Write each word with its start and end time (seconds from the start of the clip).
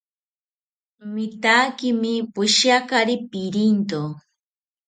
Mitaakimi 1.13 2.13
poshiakari 2.33 3.15
pirinto 3.29 4.01